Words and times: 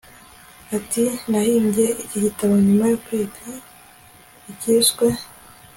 ati 0.77 1.03
nahimbye 1.29 1.85
iki 2.03 2.17
gitabo 2.25 2.53
nyuma 2.65 2.85
yo 2.91 2.97
kwiga 3.03 3.45
icyiswe 4.51 5.07